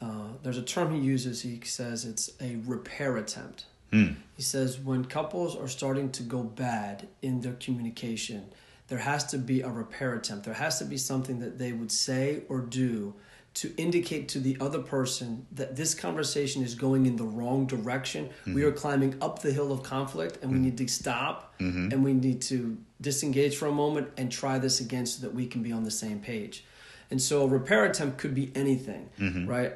[0.00, 1.42] uh, there's a term he uses.
[1.42, 3.66] He says it's a repair attempt.
[3.92, 4.16] Mm.
[4.34, 8.46] He says when couples are starting to go bad in their communication,
[8.88, 10.46] there has to be a repair attempt.
[10.46, 13.12] There has to be something that they would say or do
[13.52, 18.28] to indicate to the other person that this conversation is going in the wrong direction.
[18.28, 18.54] Mm-hmm.
[18.54, 20.64] We are climbing up the hill of conflict and we mm-hmm.
[20.64, 21.90] need to stop mm-hmm.
[21.92, 25.46] and we need to disengage for a moment and try this again so that we
[25.46, 26.64] can be on the same page.
[27.12, 29.46] And so a repair attempt could be anything, mm-hmm.
[29.46, 29.74] right?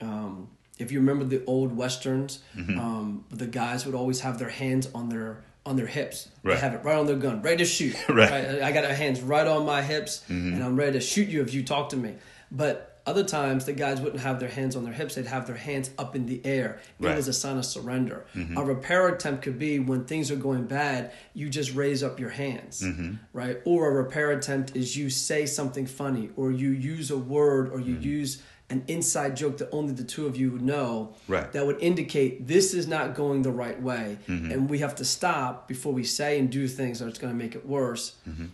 [0.00, 0.48] Um,
[0.78, 2.78] if you remember the old westerns, mm-hmm.
[2.78, 6.30] um, the guys would always have their hands on their on their hips.
[6.42, 6.54] Right.
[6.54, 7.94] They have it right on their gun, ready to shoot.
[8.08, 8.30] right.
[8.30, 8.62] right.
[8.62, 10.54] I got my hands right on my hips, mm-hmm.
[10.54, 12.14] and I'm ready to shoot you if you talk to me.
[12.50, 15.56] But other times, the guys wouldn't have their hands on their hips; they'd have their
[15.56, 16.80] hands up in the air.
[17.00, 17.16] It right.
[17.16, 18.26] was a sign of surrender.
[18.34, 18.56] Mm-hmm.
[18.56, 22.30] A repair attempt could be when things are going bad, you just raise up your
[22.30, 23.14] hands, mm-hmm.
[23.32, 23.58] right?
[23.64, 27.80] Or a repair attempt is you say something funny, or you use a word, or
[27.80, 28.02] you mm-hmm.
[28.02, 31.50] use an inside joke that only the two of you would know right.
[31.52, 34.50] that would indicate this is not going the right way mm-hmm.
[34.50, 37.44] and we have to stop before we say and do things that it's going to
[37.44, 38.46] make it worse mm-hmm.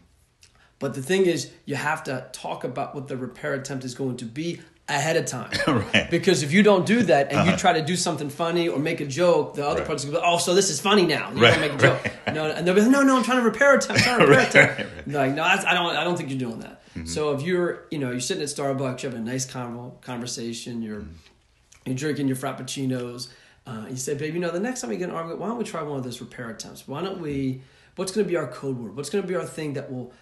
[0.78, 4.16] But the thing is you have to talk about what the repair attempt is going
[4.18, 6.10] to be ahead of time right.
[6.10, 7.52] because if you don't do that and uh-huh.
[7.52, 9.88] you try to do something funny or make a joke the other right.
[9.88, 11.58] person's going to go oh so this is funny now you right.
[11.58, 12.34] make a joke right.
[12.34, 14.26] no and they'll be like no no i'm trying to repair attempt i'm trying to
[14.26, 17.06] repair attempt like no I don't i don't think you're doing that Mm-hmm.
[17.06, 20.80] So if you're, you know, you're sitting at Starbucks, you're having a nice convo, conversation,
[20.80, 21.87] you're mm-hmm.
[21.87, 23.28] you're drinking your frappuccinos,
[23.66, 25.58] uh, you say, babe, you know, the next time we get an argument, why don't
[25.58, 26.87] we try one of those repair attempts?
[26.87, 27.62] Why don't we?
[27.96, 28.96] What's going to be our code word?
[28.96, 30.12] What's going to be our thing that will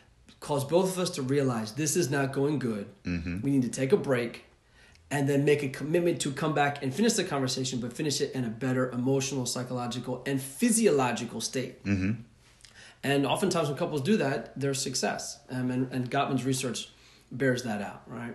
[0.43, 2.87] cause both of us to realize this is not going good?
[3.05, 3.41] Mm-hmm.
[3.41, 4.45] We need to take a break
[5.11, 8.33] and then make a commitment to come back and finish the conversation, but finish it
[8.33, 11.85] in a better emotional, psychological, and physiological state.
[11.85, 12.23] Mm-hmm.
[13.05, 15.39] And oftentimes, when couples do that, there's success.
[15.51, 16.89] Um, and, and Gottman's research
[17.31, 18.35] bears that out, right?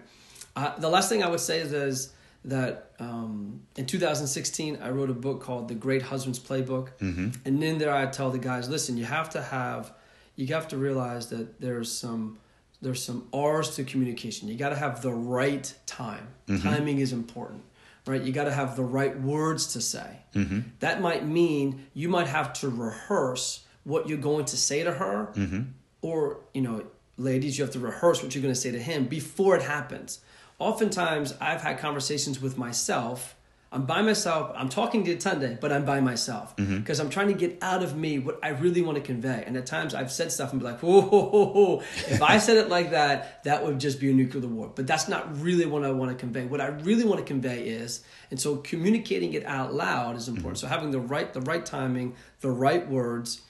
[0.55, 2.13] Uh, the last thing I would say is, is
[2.45, 6.89] that um, in 2016, I wrote a book called The Great Husband's Playbook.
[6.99, 7.29] Mm-hmm.
[7.45, 9.91] And in there, I tell the guys, listen, you have to have,
[10.37, 12.37] you have to realize that there's some,
[12.81, 14.47] there's some R's to communication.
[14.47, 16.29] You got to have the right time.
[16.47, 16.69] Mm-hmm.
[16.69, 17.63] Timing is important
[18.05, 18.21] right?
[18.21, 20.19] You got to have the right words to say.
[20.33, 20.61] Mm-hmm.
[20.79, 25.31] That might mean you might have to rehearse what you're going to say to her
[25.33, 25.61] mm-hmm.
[26.01, 26.83] or you know
[27.15, 30.19] ladies you have to rehearse what you're going to say to him before it happens
[30.59, 33.36] oftentimes i've had conversations with myself
[33.71, 37.01] i'm by myself i'm talking to Tunde, but i'm by myself because mm-hmm.
[37.01, 39.65] i'm trying to get out of me what i really want to convey and at
[39.65, 41.79] times i've said stuff and be like whoa, whoa, whoa, whoa.
[42.07, 45.07] if i said it like that that would just be a nuclear war but that's
[45.07, 48.39] not really what i want to convey what i really want to convey is and
[48.39, 50.67] so communicating it out loud is important mm-hmm.
[50.67, 53.41] so having the right the right timing the right words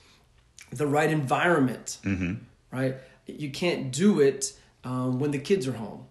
[0.72, 2.36] the right environment, mm-hmm.
[2.72, 2.98] right?
[3.26, 4.54] You can't do it
[4.84, 6.06] um, when the kids are home.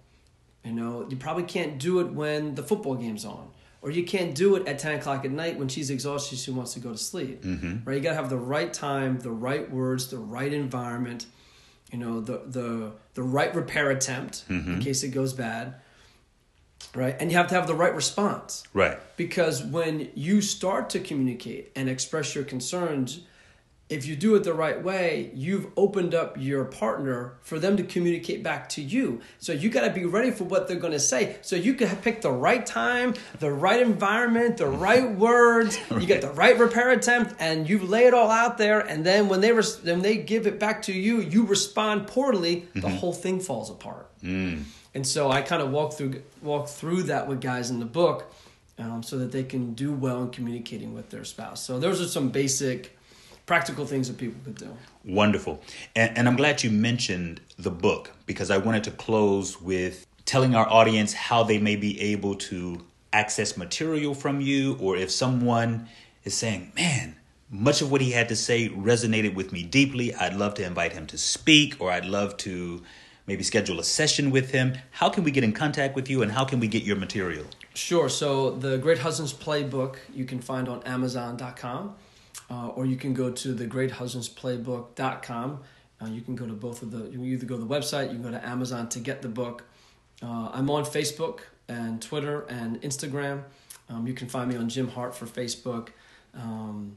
[0.65, 3.51] You know, you probably can't do it when the football game's on,
[3.87, 6.75] or you can't do it at ten o'clock at night when she's exhausted, she wants
[6.75, 7.45] to go to sleep.
[7.45, 7.89] Mm-hmm.
[7.89, 7.99] Right?
[7.99, 11.27] You gotta have the right time, the right words, the right environment.
[11.93, 14.75] You know, the the the right repair attempt mm-hmm.
[14.75, 15.77] in case it goes bad.
[16.97, 18.65] Right, and you have to have the right response.
[18.75, 23.21] Right, because when you start to communicate and express your concerns
[23.89, 27.85] if you do it the right way, you've opened up your partner for them to
[27.85, 29.21] communicate back to you.
[29.39, 31.37] So you got to be ready for what they're going to say.
[31.43, 35.79] So you can pick the right time, the right environment, the right words.
[35.91, 38.81] You get the right repair attempt, and you lay it all out there.
[38.81, 42.63] And then when they res- when they give it back to you, you respond poorly.
[42.63, 42.81] Mm-hmm.
[42.81, 44.11] The whole thing falls apart.
[44.21, 44.65] Mm.
[44.95, 48.33] And so I kind of walk through walk through that with guys in the book,
[48.79, 51.63] um, so that they can do well in communicating with their spouse.
[51.63, 52.97] So those are some basic
[53.47, 54.77] practical things that people could do.
[55.05, 55.63] Wonderful.
[55.95, 60.55] And, and I'm glad you mentioned the book because I wanted to close with telling
[60.55, 65.89] our audience how they may be able to access material from you or if someone
[66.25, 67.17] is saying, man,
[67.49, 70.13] much of what he had to say resonated with me deeply.
[70.13, 72.83] I'd love to invite him to speak or I'd love to
[73.29, 74.77] maybe schedule a session with him.
[74.91, 77.45] How can we get in contact with you and how can we get your material?
[77.75, 78.09] Sure.
[78.09, 81.95] So, the Great Husbands Playbook you can find on Amazon.com
[82.51, 85.61] uh, or you can go to the greathusbandsplaybook.com.
[86.01, 88.09] Uh, you can go to both of the, you can either go to the website,
[88.09, 89.65] you can go to Amazon to get the book.
[90.23, 93.45] Uh, I'm on Facebook and Twitter and Instagram.
[93.89, 95.89] Um, you can find me on Jim Hart for Facebook.
[96.35, 96.97] Um,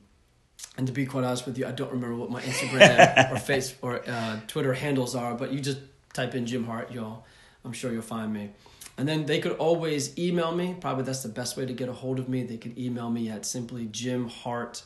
[0.78, 3.76] and to be quite honest with you, I don't remember what my Instagram or face
[3.82, 5.80] or uh, Twitter handles are, but you just
[6.14, 7.26] type in Jim Hart, you'll,
[7.64, 8.52] I'm sure you'll find me.
[8.98, 10.76] And then they could always email me.
[10.80, 12.44] Probably that's the best way to get a hold of me.
[12.44, 14.84] They could email me at simply Jim Hart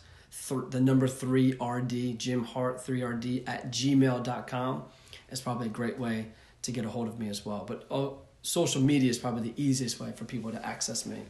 [0.48, 4.84] th- the number 3RD, Jim Hart 3RD at gmail.com.
[5.30, 6.28] It's probably a great way
[6.64, 7.66] to get a hold of me as well.
[7.68, 8.10] But uh,
[8.42, 11.22] social media is probably the easiest way for people to access me.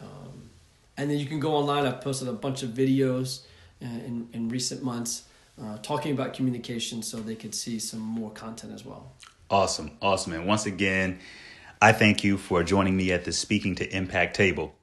[0.00, 0.50] Um,
[0.96, 1.86] and then you can go online.
[1.86, 3.42] I've posted a bunch of videos
[3.82, 5.24] uh, in, in recent months
[5.62, 9.12] uh, talking about communication so they could see some more content as well.
[9.50, 10.34] Awesome, awesome.
[10.34, 11.18] And once again,
[11.80, 14.74] I thank you for joining me at the Speaking to Impact table.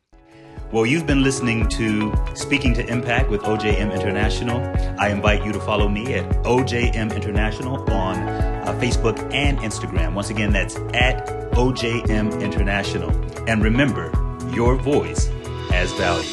[0.71, 4.59] Well, you've been listening to Speaking to Impact with OJM International.
[4.99, 10.15] I invite you to follow me at OJM International on uh, Facebook and Instagram.
[10.15, 13.11] Once again, that's at OJM International.
[13.47, 14.11] And remember,
[14.53, 15.27] your voice
[15.69, 16.27] has value.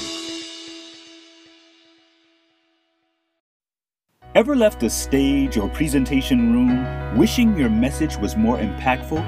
[4.34, 9.22] Ever left a stage or presentation room wishing your message was more impactful?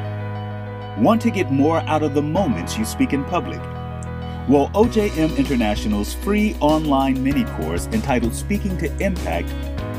[0.99, 3.61] Want to get more out of the moments you speak in public?
[4.47, 9.49] Well, OJM International's free online mini course entitled Speaking to Impact